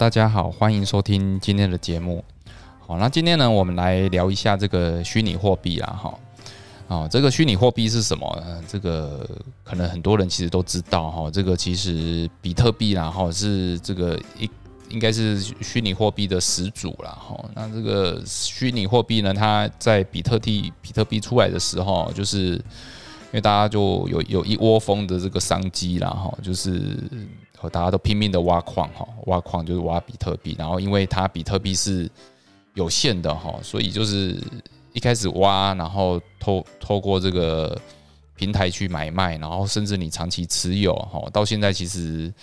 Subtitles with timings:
[0.00, 2.24] 大家好，欢迎收听今天的节目。
[2.78, 6.18] 好，那今天呢，我们来聊一下这个虚拟货币啦，哈。
[6.86, 8.42] 哦，这个虚拟货币是什么？
[8.66, 9.28] 这个
[9.62, 11.30] 可能很多人其实都知道哈。
[11.30, 14.50] 这个其实比特币啦，哈，是这个一
[14.88, 17.38] 应该是虚拟货币的始祖啦，哈。
[17.54, 26.96] 那这个虚拟货币呢，它在比特币比特币出来的时候，就是因为大家就有有一窝蜂的这个商机啦，哈，就是
[27.68, 32.10] 大家都拼命的挖矿哈，挖矿就是挖比特币，然后因为它比特币是
[32.74, 34.40] 有限的哈，所以就是。
[34.92, 37.80] 一开始挖，然后透透过这个
[38.34, 42.34] 平台去买卖，然后甚至你长期持有哈，到现在其实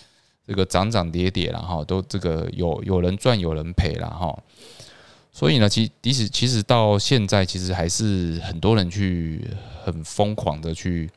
[0.48, 4.34] 这个涨涨跌跌然后，都这个有有人赚有人赔了哈，
[5.34, 9.46] 所以呢，其即使其实到现在，其实还是很多人去
[9.84, 11.10] 很疯狂的去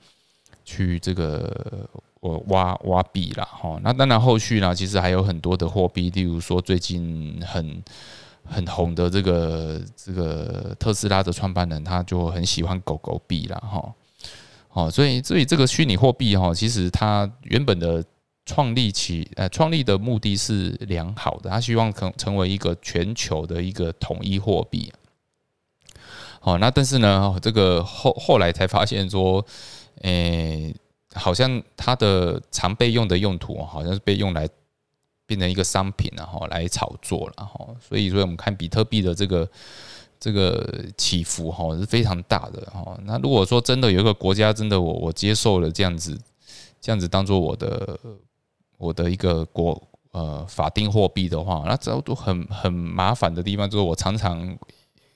[0.64, 1.88] 去这个
[2.20, 3.78] 我挖挖币了哈。
[3.82, 7.82] 那当然后续呢，其实还有很多的货币，例如说最近很。
[8.42, 13.94] 很红的这个这个特斯拉的创办人，他就很喜欢狗狗币了哈。
[14.66, 18.02] 好，所以所以这个虚拟货币哈，其实它原本的
[18.46, 24.90] 创立起呃创立的目的是良好的，他希望成成为一个全球的一个统一货币。
[26.40, 29.44] 好，那但是呢，这个后后来才发现说，
[30.00, 30.74] 诶，
[31.14, 34.48] 好像它的常备用的用途好像是被用来。
[35.26, 39.48] 变成一个商品然后来炒作了哈，所以所以我们看比特币的这个
[40.18, 42.98] 这个起伏哈是非常大的哈。
[43.04, 46.20] 那如果说真的有一个国家真的我我接受了这样子
[46.80, 47.96] 这样子当做我的
[48.76, 49.80] 我的一个国
[50.10, 54.58] 呃法定货币的话，那这都很很麻烦的地方就是我常常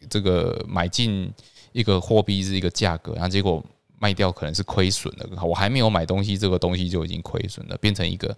[0.08, 1.28] 这个买进
[1.72, 3.60] 一个货币是一个价格，然后结果
[3.98, 8.36] 卖掉可能是亏损的，我还没有买东西，这个东西就已经亏损了，变成一个。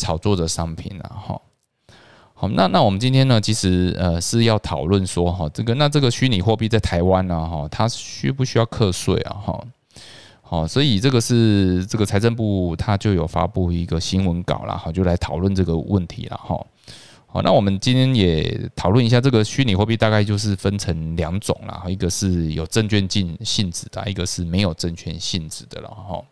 [0.00, 1.40] 炒作的商品了，哈，
[2.32, 9.66] 好，那那我们今天呢，其实呃是要讨论说哈，这个那这个虚拟货币在台湾呢，哈，它需不需要课税啊，哈，
[10.40, 16.64] 好，所以这个是这个财政部它就有发布一个新闻稿了，哈，就来讨论这个问题了，哈，
[17.30, 26.24] 好，那我们今天也讨论一下这个虚拟货币，大概就是分成两种啦，一个是有证券性性质的，一个是没有证券性质的了，哈。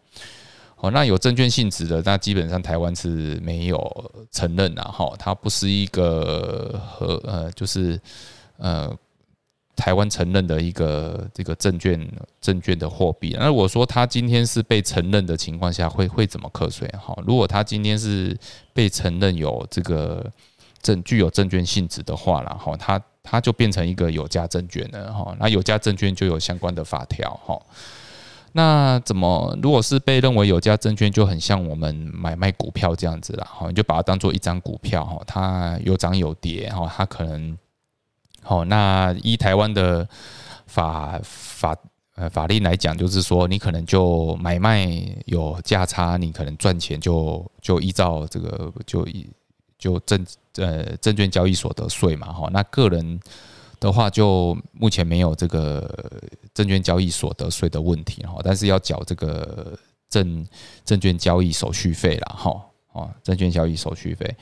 [0.75, 8.01] 好，那有证券性质的，那基本上台湾是没有承认的哈，它不是一个和呃，就是
[8.57, 8.91] 呃，
[9.75, 12.07] 台湾承认的一个这个证券
[12.41, 13.37] 证券的货币。
[13.39, 16.87] 那我说它今天是被承认的情况下，会会怎么课税？
[16.99, 18.35] 哈，如果它今天是
[18.73, 20.31] 被承认有这个
[20.87, 25.37] 证具有证券性质的话然后它它就变成一个有价证券了哈。
[25.41, 27.61] 那有价证券就有相关的法条哈。
[28.53, 29.59] 那怎么？
[29.63, 37.59] 如果是被认为有价证券，就很像我们买卖股票这样子啦，哈，你就把它当做一张股票，哈，它有涨有跌，哈，它可能，
[38.43, 40.09] 好，那依台湾的
[40.67, 41.77] 法法
[42.15, 44.89] 呃法律来讲，就是说你可能就买卖
[45.27, 49.07] 有价差，你可能赚钱就就依照这个就
[49.79, 50.27] 就证
[50.57, 53.21] 呃证券交易所得税嘛，哈，那个人。
[53.79, 55.87] 的话，就目前没有这个
[56.55, 59.79] 证券交易所得税的问题哈，但是要缴这个
[60.09, 60.47] 证
[60.83, 62.59] 证券交易手续费了哈，
[62.93, 64.35] 哦，证券交易手续费，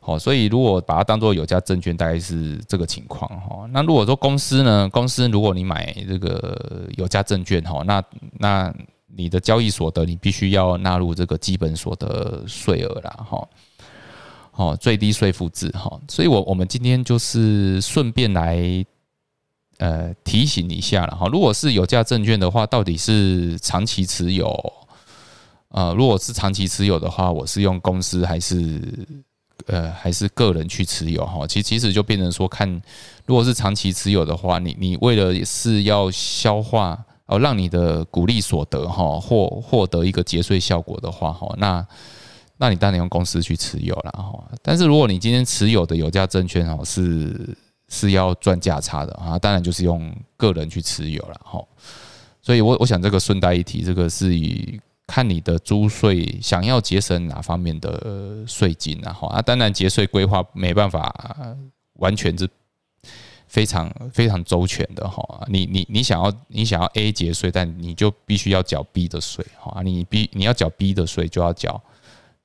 [0.00, 3.68] 好，所以如果把它当做有价证券，大概是这个情况哈。
[3.72, 8.02] 那如果说公司呢，公司如果你买这个有价证券哈，那
[8.38, 8.72] 那
[9.08, 13.48] 你的交易所得你必须要纳入这个基本所得税额啦哈。
[14.56, 18.82] 哦，最低税负制哈，所以我我们今天就是顺便来
[19.76, 21.28] 呃提醒一下了哈。
[21.30, 24.72] 如果是有价证券的话，到底是长期持有？
[25.68, 28.80] 呃，如果是长期持有的话，我是用公司还是
[29.66, 31.46] 呃还是个人去持有哈？
[31.46, 32.66] 其其实就变成说，看
[33.26, 41.86] 如果是长期持有的话，你你为了是要消化哦，让你的股利所得哈获获得一个节税效果的话哈，那。
[42.58, 47.54] 那你当然用公司去持有了哈，但是如果你今天持有的有价证券哦是
[47.88, 51.62] 是要赚价差的啊，当然就是用个人去持有了哈。
[52.40, 61.14] 所以我我想这个顺带一提，这个是以看你的租税想要节省哪方面的税金然后啊，当然节税规划没办法
[61.94, 62.48] 完全是
[63.46, 65.44] 非常非常周全的哈。
[65.48, 71.78] 你你你想要你想要 A 节税，但你就必须要缴 B 的税哈，你 B 你要缴 B 的税就要缴。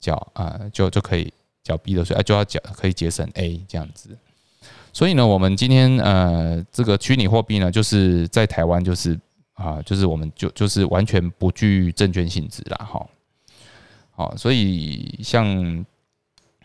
[0.02, 1.32] 缴啊，就就可以
[1.64, 4.10] 缴 B 的税，啊，就要缴可以节省 A 这样子。
[4.92, 9.18] 所以呢，我们今天呃，这个虚拟货币呢，就是在台湾就是
[9.54, 13.08] 啊，就是我们就就是完全不具证券性质啦，哈。
[14.14, 15.86] 好，所以像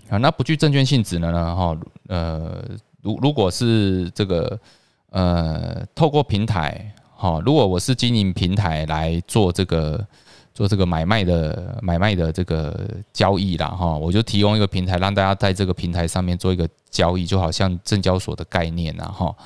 [0.09, 1.55] 啊，那不具证券性质的呢？
[1.55, 1.79] 哈，
[2.09, 2.65] 呃，
[3.03, 4.59] 如如果是这个
[5.11, 10.05] 呃，透过平台，哈，如果我是经营平台来做这个
[10.57, 19.37] 做这个买卖的买卖的这个交易啦，哈，我就提供一个平台，让大家在这个平台上面做一个交易，就好像证交所的概念呐，哈。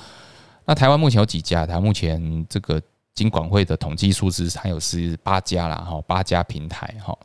[0.64, 1.66] 那台湾目前有几家？
[1.66, 2.80] 台目前这个
[3.12, 7.18] 金管会的统计数字还有是八家啦，哈，八家平台，哈。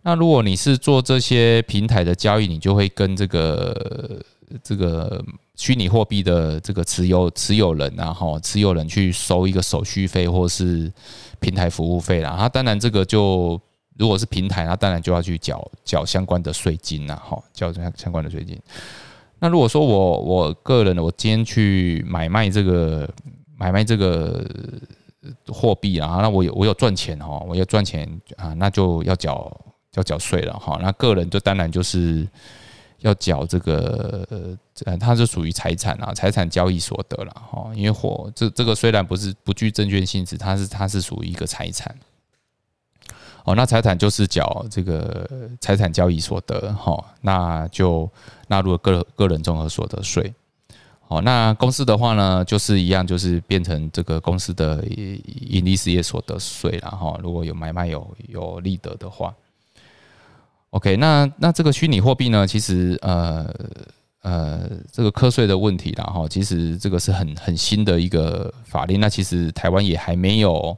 [0.00, 4.24] 那如果你是做这些平台的交易，你就会跟这个
[4.64, 5.22] 这个
[5.54, 10.90] 虚拟货币的这个持有持有人啊，哈，持有人去收一个手续费或是
[11.42, 12.36] 平台服务费啦。
[12.38, 13.60] 那当然这个就
[13.98, 18.58] 如果是平台，那当然就要去缴缴相关的税金啦，哈，缴相相关的税金。
[19.38, 23.06] 那如果说我我个人我今天去买卖这个
[23.58, 24.42] 买卖这个
[25.48, 29.54] 货币啊，那我有我有赚钱哈，我要赚钱啊，那就要缴。
[29.94, 32.26] 要缴税了哈，那个人就当然就是
[33.02, 34.26] 要缴这个
[34.84, 37.70] 呃，它是属于财产啊，财产交易所得了哈。
[37.74, 41.94] 因为火这这个虽然不是不具证券性质，它是它是属于一个财产。
[43.44, 45.28] 哦，那财产就是缴这个
[45.60, 48.08] 财产交易所得哈，那就
[48.46, 50.32] 纳入了个个人综合所得税。
[51.08, 57.18] 哦，那公司的话呢，就是一样，就是变成这个公司的盈利事业所得税了哈。
[57.22, 59.34] 如果有买卖有有利得的话。
[60.72, 62.46] OK，那那这个虚拟货币呢？
[62.46, 63.46] 其实呃
[64.22, 68.98] 呃，这个课税的问题啦哈，其实这个是很很新的一个法令。
[68.98, 70.74] 那其实台湾也还没有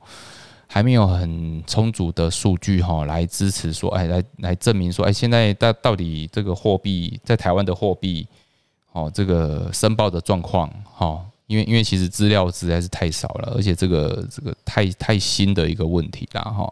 [0.66, 8.26] 还没有很充足的数据哈，来支持说，哎，来来证明说，哎，现在到到底这个货币在台湾的货币
[8.90, 16.68] 哦，这个申报的状况哈，因为因为其实资料实在是太少了，而且这个这个太太新的一个问题啦哈。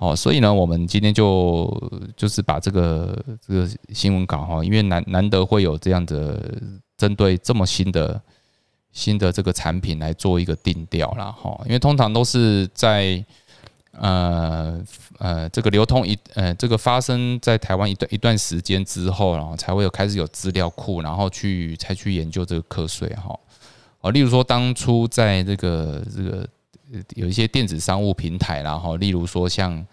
[0.00, 1.70] 哦所以呢，我们今天就
[2.16, 6.58] 就是把这个这个新闻稿哈，因为难难得会有这样的
[6.96, 8.18] 针对这么新的
[8.92, 13.22] 新的这个产品来做一个定调了哈，因为通常都是在
[13.92, 14.82] 呃
[15.18, 23.38] 呃这个流通一呃这个发生在台湾一段一段时间之后，然后才会有开始有资料库，然后去才去研究这个课税哈。
[24.00, 26.48] 哦，例如说当初在这个这个。
[27.14, 29.86] 有一些电子商务平台啦，哈，例如说像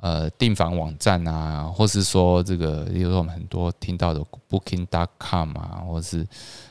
[0.00, 6.26] 呃订房网站啊，或是说这个，例如说我们很多听到的 Booking.com 啊，或是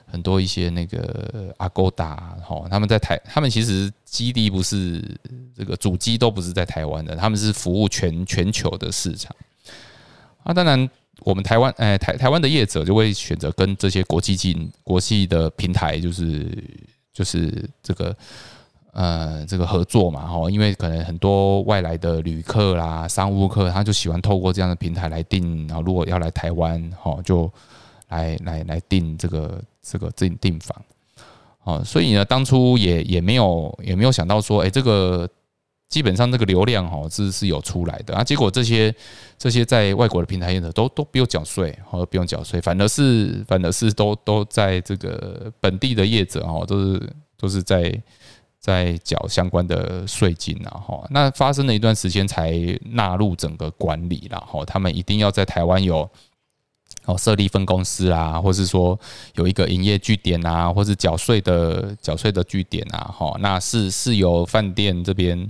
[0.06, 5.04] 很多一些那个 Agoda 哈，他们在台，他们其实基地不是
[5.56, 9.36] 这个主机都不是在台湾的，他们是服务全全球的市场。
[10.44, 16.64] 啊，当然我们台湾，哎，台台湾的业者就会选择跟这些国际进国际的平台，就是
[17.14, 18.18] 就是这个。
[18.94, 27.50] 呃，这个合作嘛，哈，因为可能很多外来的旅客啦、商务客，他就喜欢透过这样的平台来订，然后如果要来台湾，哈，就
[28.10, 30.76] 来来来订这个这个订订房，
[31.64, 35.26] 哦，所以呢，当初也也没有也没有想到说，哎，这个
[35.88, 38.94] 基本上这个流量哈是是有出来的啊，结果这些
[39.38, 47.90] 这些在外国的平台业者都都不用缴税，或不用缴税，反而是反而是都都在这个本地的业者哈，都是都是在。
[48.62, 52.54] 在缴相关的税金然后那发生了一段时间才
[52.92, 56.08] 纳入整个管理然后他们一定要在台湾有
[57.06, 58.98] 哦设立分公司啊，或是说
[59.34, 65.50] 有一个营业据点啊，或是缴税的缴税的据点啊，哈，那是是由饭店这边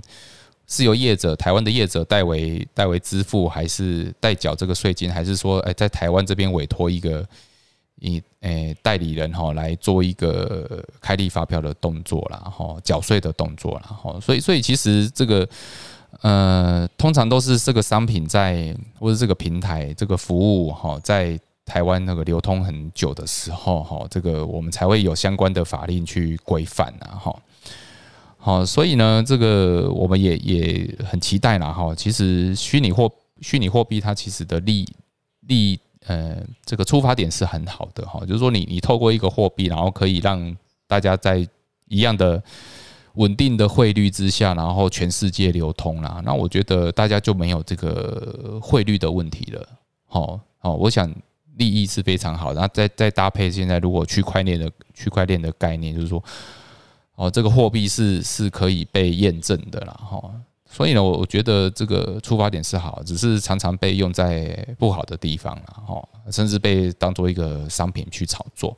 [0.66, 7.28] 是由业者台湾的业者代为代为支付，还是代缴这个税金，还是说哎在台湾这边委托一个？
[8.04, 15.48] 以诶代理人哈来做一个开立发票的动作啦，哈缴税的动作啦，哈所以所以其实这个
[16.20, 27.42] 呃通常都是这个商品在或者这个平台这个服务哈在台湾那个流通很久的时候哈，这个我们才会有相关的法令去规范啊哈
[28.36, 33.08] 好，所以呢这个我们也也很期待啦哈，其实虚拟货
[33.40, 34.84] 虚拟货币它其实的利
[35.46, 35.78] 利。
[36.06, 40.56] 呃，这个出发点是很好的哈，就是说你你透过一个货币，然后可以让
[40.86, 41.46] 大家在
[41.88, 42.42] 一样的
[43.14, 46.20] 稳定的汇率之下，然后全世界流通啦。
[46.24, 49.68] 那我觉得大家就没有这个汇率的问题了。
[50.06, 51.08] 好，好，我想
[51.56, 52.52] 利益是非常好。
[52.52, 56.22] 然后再再搭配现在如果区块链的区块链的概念，就是说，
[57.14, 60.30] 哦，这个货币是是可以被验证的啦，哈。
[60.74, 68.74] 所以呢，我我觉得这个出发点是好，只是常常被用在不好的地方了哈，甚至被当做一个商品去炒作。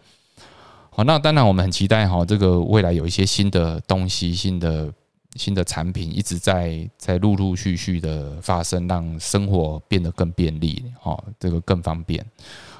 [0.90, 4.92] 好，那当然我们很期待哈，这个未来有一些新的东西、新的
[5.36, 12.24] 新的产品一直在在陆陆续续的发生，让生活变得更便利，哈，这个更方便。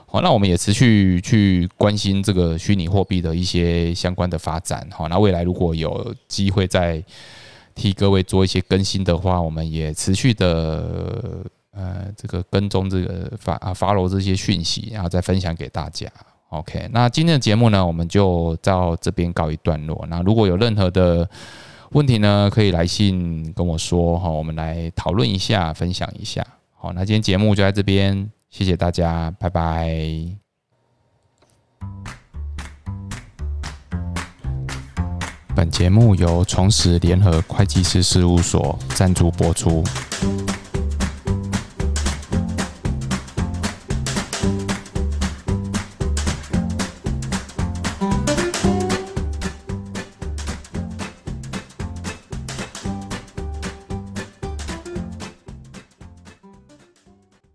[0.07, 4.89] 好，那我们也持续去关心这个虚拟货币的一些相关的发展。
[4.91, 7.03] 好，那未来如果有机会在
[7.75, 16.07] 替各位做一些更新的话，我们也持续的呃这个跟踪这个发啊发罗这些讯息，然后再分享给大家。
[16.51, 20.07] OK，那今天的节目呢，我们就到这边告一段落。
[20.09, 21.29] 那如果有任何的
[21.91, 26.47] 问题呢，可以来信跟我说哈，我们来讨论一下，分享一下。
[26.77, 30.05] 好，那今天节目就在这边，谢谢大家，拜拜。
[35.55, 39.85] 本节目由重实联合会计师事务所赞助播出。